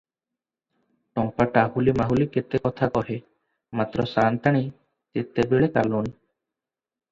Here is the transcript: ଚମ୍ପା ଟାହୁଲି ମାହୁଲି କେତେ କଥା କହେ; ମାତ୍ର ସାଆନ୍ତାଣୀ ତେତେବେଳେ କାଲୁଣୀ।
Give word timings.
ଚମ୍ପା 1.19 1.45
ଟାହୁଲି 1.57 1.93
ମାହୁଲି 2.01 2.27
କେତେ 2.37 2.63
କଥା 2.65 2.89
କହେ; 2.97 3.19
ମାତ୍ର 3.81 4.09
ସାଆନ୍ତାଣୀ 4.15 4.67
ତେତେବେଳେ 4.73 5.73
କାଲୁଣୀ। 5.79 6.15